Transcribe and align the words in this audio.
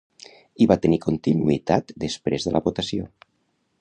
I 0.65 0.67
va 0.71 0.77
tenir 0.85 0.99
continuïtat 1.03 1.93
després 2.05 2.49
de 2.49 2.55
la 2.57 2.63
votació. 2.69 3.07